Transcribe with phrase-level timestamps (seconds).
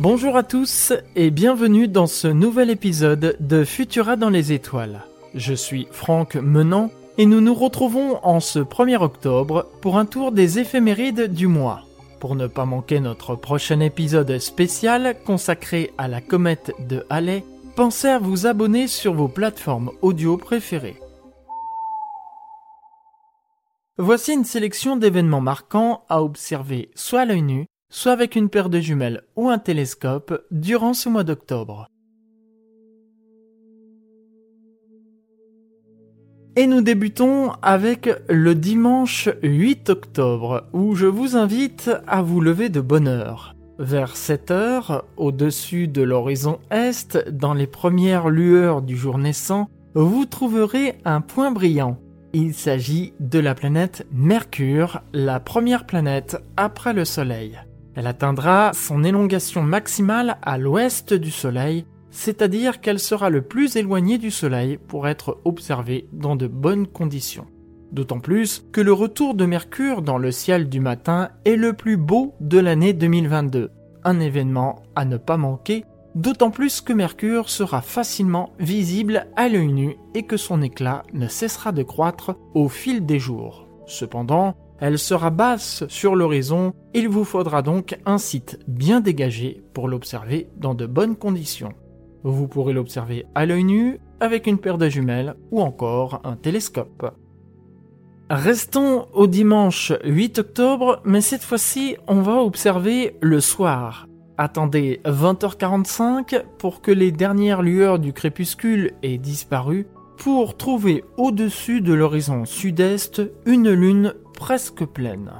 [0.00, 5.04] Bonjour à tous et bienvenue dans ce nouvel épisode de Futura dans les étoiles.
[5.34, 10.32] Je suis Franck Menant et nous nous retrouvons en ce 1er octobre pour un tour
[10.32, 11.82] des éphémérides du mois.
[12.18, 17.44] Pour ne pas manquer notre prochain épisode spécial consacré à la comète de Halley,
[17.76, 20.98] pensez à vous abonner sur vos plateformes audio préférées.
[23.98, 28.70] Voici une sélection d'événements marquants à observer soit à l'œil nu, soit avec une paire
[28.70, 31.86] de jumelles ou un télescope durant ce mois d'octobre.
[36.56, 42.68] Et nous débutons avec le dimanche 8 octobre, où je vous invite à vous lever
[42.68, 43.54] de bonne heure.
[43.78, 50.26] Vers 7 heures, au-dessus de l'horizon est, dans les premières lueurs du jour naissant, vous
[50.26, 51.98] trouverez un point brillant.
[52.32, 57.58] Il s'agit de la planète Mercure, la première planète après le Soleil.
[57.94, 64.18] Elle atteindra son élongation maximale à l'ouest du Soleil, c'est-à-dire qu'elle sera le plus éloignée
[64.18, 67.46] du Soleil pour être observée dans de bonnes conditions.
[67.92, 71.96] D'autant plus que le retour de Mercure dans le ciel du matin est le plus
[71.96, 73.70] beau de l'année 2022,
[74.04, 79.72] un événement à ne pas manquer d'autant plus que Mercure sera facilement visible à l'œil
[79.72, 83.66] nu et que son éclat ne cessera de croître au fil des jours.
[83.86, 89.88] Cependant, elle sera basse sur l'horizon, il vous faudra donc un site bien dégagé pour
[89.88, 91.72] l'observer dans de bonnes conditions.
[92.24, 97.14] Vous pourrez l'observer à l'œil nu, avec une paire de jumelles ou encore un télescope.
[98.28, 104.06] Restons au dimanche 8 octobre, mais cette fois-ci on va observer le soir,
[104.42, 109.86] Attendez 20h45 pour que les dernières lueurs du crépuscule aient disparu
[110.20, 115.32] pour trouver au-dessus de l'horizon sud-est une lune presque pleine.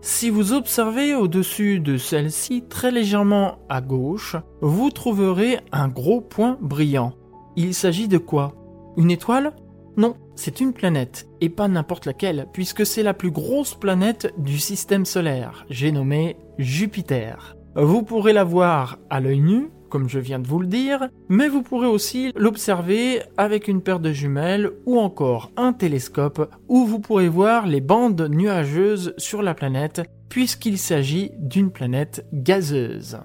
[0.00, 6.58] Si vous observez au-dessus de celle-ci très légèrement à gauche, vous trouverez un gros point
[6.60, 7.14] brillant.
[7.54, 8.56] Il s'agit de quoi?
[8.96, 9.52] Une étoile?
[9.96, 14.58] Non, c'est une planète, et pas n'importe laquelle, puisque c'est la plus grosse planète du
[14.58, 17.56] système solaire, j'ai nommé Jupiter.
[17.76, 21.46] Vous pourrez la voir à l'œil nu, comme je viens de vous le dire, mais
[21.46, 26.98] vous pourrez aussi l'observer avec une paire de jumelles ou encore un télescope où vous
[26.98, 33.20] pourrez voir les bandes nuageuses sur la planète puisqu'il s'agit d'une planète gazeuse.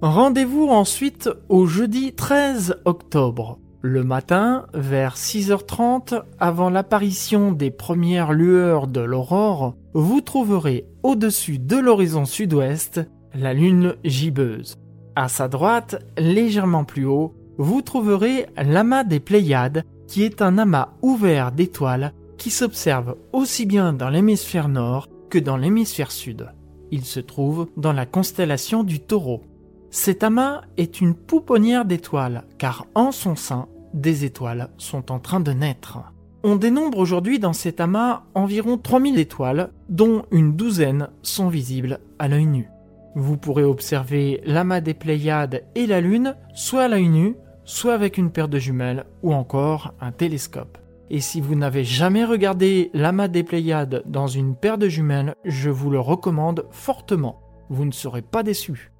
[0.00, 3.58] Rendez-vous ensuite au jeudi 13 octobre.
[3.80, 11.78] Le matin, vers 6h30, avant l'apparition des premières lueurs de l'aurore, vous trouverez au-dessus de
[11.78, 13.00] l'horizon sud-ouest
[13.34, 14.76] la lune gibbeuse.
[15.14, 20.94] À sa droite, légèrement plus haut, vous trouverez l'amas des Pléiades, qui est un amas
[21.02, 26.48] ouvert d'étoiles qui s'observe aussi bien dans l'hémisphère nord que dans l'hémisphère sud.
[26.90, 29.42] Il se trouve dans la constellation du taureau.
[29.90, 35.40] Cet amas est une pouponnière d'étoiles, car en son sein, des étoiles sont en train
[35.40, 35.98] de naître.
[36.42, 42.28] On dénombre aujourd'hui dans cet amas environ 3000 étoiles, dont une douzaine sont visibles à
[42.28, 42.71] l'œil nu.
[43.14, 48.16] Vous pourrez observer l'amas des Pléiades et la Lune, soit à l'œil nu, soit avec
[48.16, 50.78] une paire de jumelles ou encore un télescope.
[51.10, 55.68] Et si vous n'avez jamais regardé l'amas des Pléiades dans une paire de jumelles, je
[55.68, 57.40] vous le recommande fortement.
[57.68, 58.91] Vous ne serez pas déçus.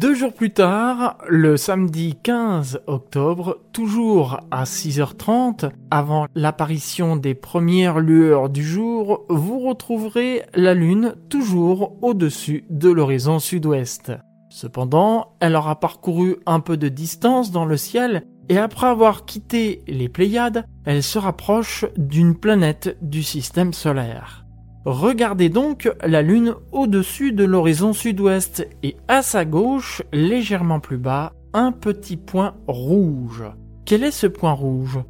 [0.00, 8.00] Deux jours plus tard, le samedi 15 octobre, toujours à 6h30, avant l'apparition des premières
[8.00, 14.12] lueurs du jour, vous retrouverez la Lune toujours au-dessus de l'horizon sud-ouest.
[14.48, 19.82] Cependant, elle aura parcouru un peu de distance dans le ciel et après avoir quitté
[19.86, 24.46] les Pléiades, elle se rapproche d'une planète du système solaire.
[24.84, 31.34] Regardez donc la Lune au-dessus de l'horizon sud-ouest et à sa gauche, légèrement plus bas,
[31.52, 33.44] un petit point rouge.
[33.84, 35.00] Quel est ce point rouge?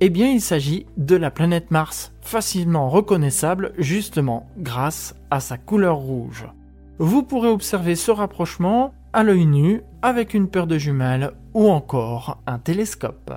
[0.00, 5.96] Eh bien il s'agit de la planète Mars, facilement reconnaissable justement grâce à sa couleur
[5.96, 6.46] rouge.
[6.98, 12.40] Vous pourrez observer ce rapprochement à l'œil nu avec une paire de jumelles ou encore
[12.46, 13.32] un télescope.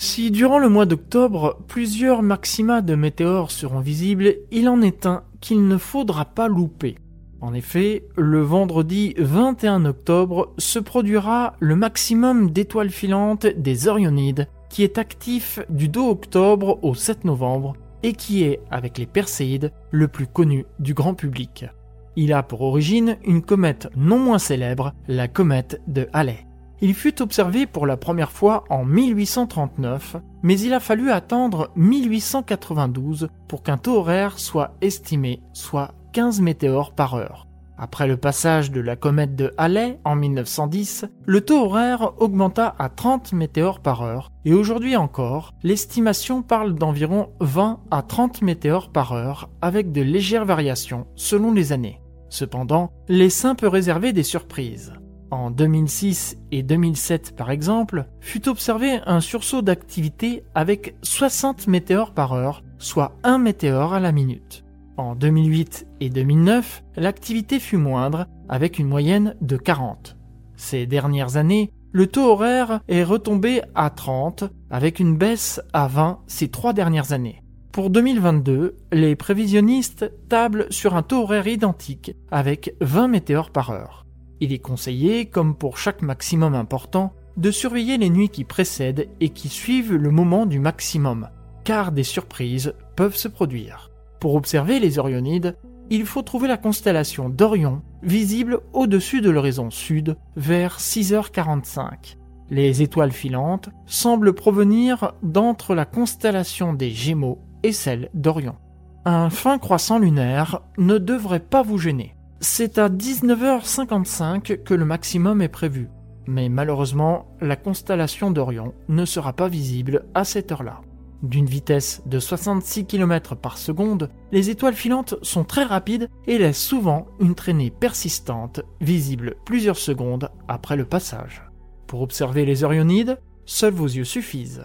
[0.00, 5.24] Si durant le mois d'octobre, plusieurs maxima de météores seront visibles, il en est un
[5.40, 6.94] qu'il ne faudra pas louper.
[7.40, 14.84] En effet, le vendredi 21 octobre se produira le maximum d'étoiles filantes des Orionides, qui
[14.84, 17.74] est actif du 2 octobre au 7 novembre
[18.04, 21.66] et qui est, avec les Perséides, le plus connu du grand public.
[22.14, 26.47] Il a pour origine une comète non moins célèbre, la comète de Halley.
[26.80, 33.28] Il fut observé pour la première fois en 1839, mais il a fallu attendre 1892
[33.48, 37.48] pour qu'un taux horaire soit estimé, soit 15 météores par heure.
[37.80, 42.88] Après le passage de la comète de Halley en 1910, le taux horaire augmenta à
[42.88, 49.12] 30 météores par heure et aujourd'hui encore, l'estimation parle d'environ 20 à 30 météores par
[49.12, 52.00] heure avec de légères variations selon les années.
[52.30, 54.92] Cependant, l'essaim peut réserver des surprises.
[55.30, 62.32] En 2006 et 2007 par exemple, fut observé un sursaut d'activité avec 60 météores par
[62.32, 64.64] heure, soit 1 météore à la minute.
[64.96, 70.16] En 2008 et 2009, l'activité fut moindre, avec une moyenne de 40.
[70.56, 76.20] Ces dernières années, le taux horaire est retombé à 30, avec une baisse à 20
[76.26, 77.42] ces trois dernières années.
[77.70, 84.07] Pour 2022, les prévisionnistes tablent sur un taux horaire identique, avec 20 météores par heure.
[84.40, 89.30] Il est conseillé, comme pour chaque maximum important, de surveiller les nuits qui précèdent et
[89.30, 91.28] qui suivent le moment du maximum,
[91.64, 93.90] car des surprises peuvent se produire.
[94.20, 95.56] Pour observer les Orionides,
[95.90, 102.16] il faut trouver la constellation d'Orion, visible au-dessus de l'horizon sud, vers 6h45.
[102.50, 108.56] Les étoiles filantes semblent provenir d'entre la constellation des Gémeaux et celle d'Orion.
[109.04, 112.14] Un fin croissant lunaire ne devrait pas vous gêner.
[112.40, 115.88] C'est à 19h55 que le maximum est prévu,
[116.28, 120.82] mais malheureusement, la constellation d'Orion ne sera pas visible à cette heure-là.
[121.24, 126.62] D'une vitesse de 66 km par seconde, les étoiles filantes sont très rapides et laissent
[126.62, 131.42] souvent une traînée persistante, visible plusieurs secondes après le passage.
[131.88, 134.62] Pour observer les Orionides, seuls vos yeux suffisent.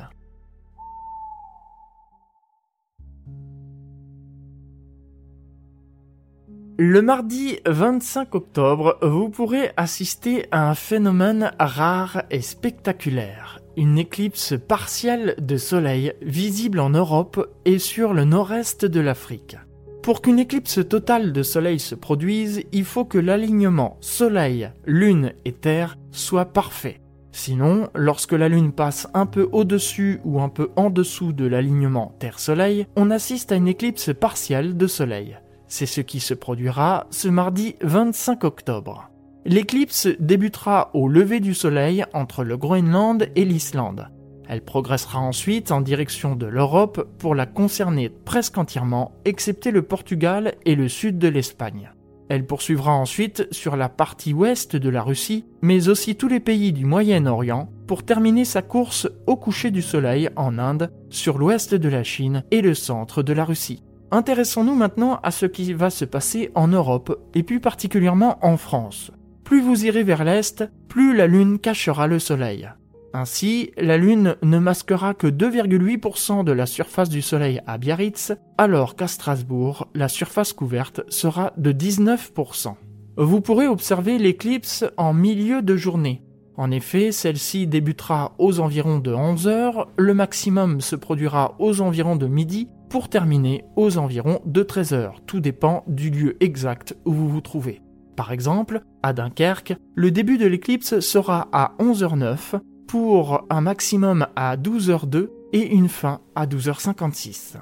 [6.77, 14.55] Le mardi 25 octobre, vous pourrez assister à un phénomène rare et spectaculaire une éclipse
[14.67, 19.57] partielle de soleil visible en Europe et sur le nord-est de l'Afrique.
[20.01, 25.53] Pour qu'une éclipse totale de soleil se produise, il faut que l'alignement soleil, lune et
[25.53, 26.99] terre soit parfait.
[27.31, 32.15] Sinon, lorsque la lune passe un peu au-dessus ou un peu en dessous de l'alignement
[32.19, 35.37] terre-soleil, on assiste à une éclipse partielle de soleil.
[35.75, 39.09] C'est ce qui se produira ce mardi 25 octobre.
[39.43, 44.07] L'éclipse débutera au lever du soleil entre le Groenland et l'Islande.
[44.47, 50.53] Elle progressera ensuite en direction de l'Europe pour la concerner presque entièrement, excepté le Portugal
[50.63, 51.91] et le sud de l'Espagne.
[52.29, 56.71] Elle poursuivra ensuite sur la partie ouest de la Russie, mais aussi tous les pays
[56.71, 61.89] du Moyen-Orient, pour terminer sa course au coucher du soleil en Inde, sur l'ouest de
[61.89, 63.81] la Chine et le centre de la Russie.
[64.13, 69.09] Intéressons-nous maintenant à ce qui va se passer en Europe, et plus particulièrement en France.
[69.43, 72.69] Plus vous irez vers l'est, plus la Lune cachera le Soleil.
[73.15, 78.95] Ainsi, la Lune ne masquera que 2,8% de la surface du Soleil à Biarritz, alors
[78.95, 82.75] qu'à Strasbourg, la surface couverte sera de 19%.
[83.17, 86.21] Vous pourrez observer l'éclipse en milieu de journée.
[86.55, 92.15] En effet, celle-ci débutera aux environs de 11 heures, le maximum se produira aux environs
[92.15, 95.21] de midi, pour terminer aux environs de 13 heures.
[95.25, 97.81] Tout dépend du lieu exact où vous vous trouvez.
[98.15, 104.57] Par exemple, à Dunkerque, le début de l'éclipse sera à 11h09 pour un maximum à
[104.57, 107.55] 12h02 et une fin à 12h56.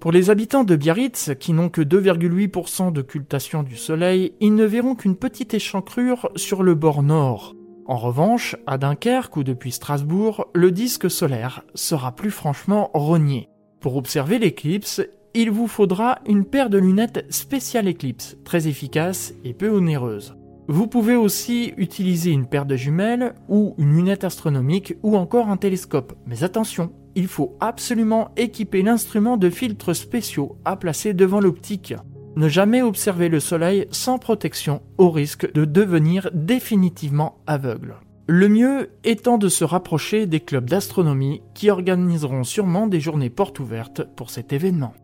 [0.00, 4.94] Pour les habitants de Biarritz, qui n'ont que 2,8% d'occultation du soleil, ils ne verront
[4.94, 7.54] qu'une petite échancrure sur le bord nord.
[7.84, 13.49] En revanche, à Dunkerque ou depuis Strasbourg, le disque solaire sera plus franchement rogné.
[13.80, 15.00] Pour observer l'éclipse,
[15.32, 20.36] il vous faudra une paire de lunettes spéciales Eclipse, très efficace et peu onéreuse.
[20.68, 25.56] Vous pouvez aussi utiliser une paire de jumelles ou une lunette astronomique ou encore un
[25.56, 26.12] télescope.
[26.26, 31.94] Mais attention, il faut absolument équiper l'instrument de filtres spéciaux à placer devant l'optique.
[32.36, 37.96] Ne jamais observer le soleil sans protection au risque de devenir définitivement aveugle.
[38.32, 43.58] Le mieux étant de se rapprocher des clubs d'astronomie qui organiseront sûrement des journées portes
[43.58, 44.94] ouvertes pour cet événement.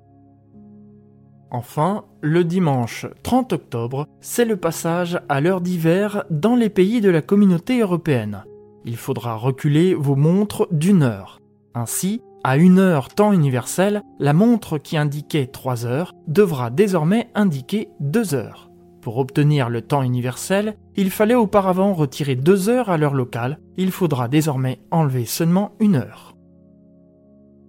[1.51, 7.11] Enfin, le dimanche 30 octobre, c'est le passage à l'heure d'hiver dans les pays de
[7.11, 8.45] la communauté européenne.
[8.85, 11.41] Il faudra reculer vos montres d'une heure.
[11.75, 17.89] Ainsi, à une heure temps universel, la montre qui indiquait 3 heures devra désormais indiquer
[17.99, 18.66] 2 heures.
[19.07, 23.93] Pour obtenir le temps universel, il fallait auparavant retirer 2 heures à l'heure locale, il
[23.93, 26.35] faudra désormais enlever seulement une heure.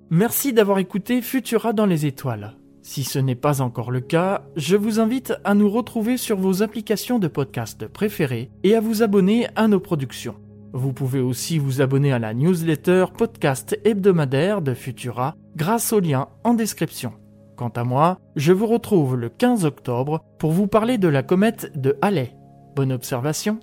[0.10, 2.58] Merci d'avoir écouté Futura dans les étoiles.
[2.82, 6.63] Si ce n'est pas encore le cas, je vous invite à nous retrouver sur vos
[6.63, 10.38] applications de podcast préférées et à vous abonner à nos productions.
[10.74, 16.29] Vous pouvez aussi vous abonner à la newsletter podcast hebdomadaire de Futura grâce au lien
[16.44, 17.13] en description.
[17.58, 21.72] Quant à moi, je vous retrouve le 15 octobre pour vous parler de la comète
[21.76, 22.36] de Halley.
[22.76, 23.60] Bonne observation